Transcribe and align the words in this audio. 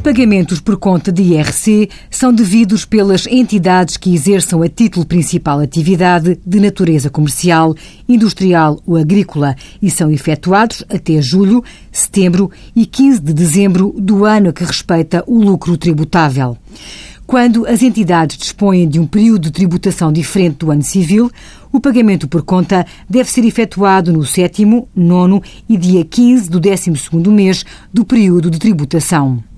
pagamentos 0.00 0.60
por 0.60 0.78
conta 0.78 1.12
de 1.12 1.22
IRC 1.22 1.90
são 2.10 2.32
devidos 2.32 2.84
pelas 2.86 3.26
entidades 3.26 3.98
que 3.98 4.14
exerçam 4.14 4.62
a 4.62 4.68
título 4.68 5.04
principal 5.04 5.60
atividade 5.60 6.40
de 6.44 6.60
natureza 6.60 7.10
comercial, 7.10 7.74
industrial 8.08 8.80
ou 8.86 8.96
agrícola 8.96 9.54
e 9.80 9.90
são 9.90 10.10
efetuados 10.10 10.82
até 10.88 11.20
julho, 11.20 11.62
setembro 11.92 12.50
e 12.74 12.86
15 12.86 13.20
de 13.20 13.34
dezembro 13.34 13.94
do 13.98 14.24
ano 14.24 14.52
que 14.52 14.64
respeita 14.64 15.22
o 15.26 15.38
lucro 15.38 15.76
tributável. 15.76 16.56
Quando 17.26 17.66
as 17.66 17.82
entidades 17.82 18.38
dispõem 18.38 18.88
de 18.88 18.98
um 18.98 19.06
período 19.06 19.42
de 19.42 19.52
tributação 19.52 20.10
diferente 20.10 20.56
do 20.58 20.70
ano 20.70 20.82
civil, 20.82 21.30
o 21.70 21.78
pagamento 21.78 22.26
por 22.26 22.42
conta 22.42 22.86
deve 23.08 23.30
ser 23.30 23.44
efetuado 23.44 24.12
no 24.12 24.24
sétimo, 24.24 24.88
nono 24.96 25.42
e 25.68 25.76
dia 25.76 26.04
15 26.04 26.50
do 26.50 26.58
décimo 26.58 26.96
segundo 26.96 27.30
mês 27.30 27.64
do 27.92 28.04
período 28.04 28.50
de 28.50 28.58
tributação. 28.58 29.49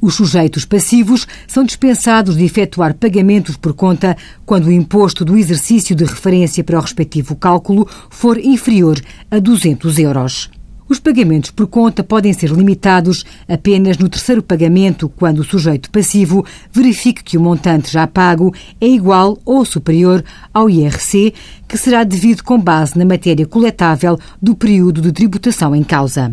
Os 0.00 0.14
sujeitos 0.14 0.64
passivos 0.64 1.26
são 1.46 1.64
dispensados 1.64 2.36
de 2.36 2.44
efetuar 2.44 2.94
pagamentos 2.94 3.56
por 3.56 3.74
conta 3.74 4.16
quando 4.46 4.66
o 4.66 4.72
imposto 4.72 5.24
do 5.24 5.36
exercício 5.36 5.96
de 5.96 6.04
referência 6.04 6.62
para 6.62 6.78
o 6.78 6.80
respectivo 6.80 7.34
cálculo 7.34 7.88
for 8.08 8.38
inferior 8.38 9.00
a 9.28 9.40
200 9.40 9.98
euros. 9.98 10.50
Os 10.88 10.98
pagamentos 10.98 11.50
por 11.50 11.66
conta 11.66 12.02
podem 12.02 12.32
ser 12.32 12.50
limitados 12.50 13.24
apenas 13.46 13.98
no 13.98 14.08
terceiro 14.08 14.42
pagamento, 14.42 15.08
quando 15.08 15.40
o 15.40 15.44
sujeito 15.44 15.90
passivo 15.90 16.46
verifique 16.72 17.22
que 17.22 17.36
o 17.36 17.40
montante 17.40 17.92
já 17.92 18.06
pago 18.06 18.54
é 18.80 18.86
igual 18.86 19.36
ou 19.44 19.66
superior 19.66 20.24
ao 20.54 20.70
IRC, 20.70 21.34
que 21.66 21.76
será 21.76 22.04
devido 22.04 22.42
com 22.42 22.58
base 22.58 22.96
na 22.96 23.04
matéria 23.04 23.46
coletável 23.46 24.18
do 24.40 24.54
período 24.54 25.02
de 25.02 25.12
tributação 25.12 25.76
em 25.76 25.82
causa. 25.82 26.32